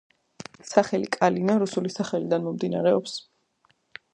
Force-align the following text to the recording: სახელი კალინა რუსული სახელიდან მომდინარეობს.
სახელი 0.69 1.09
კალინა 1.17 1.57
რუსული 1.65 1.93
სახელიდან 1.99 2.47
მომდინარეობს. 2.47 3.15